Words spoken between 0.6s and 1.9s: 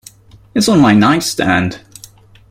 on my nightstand.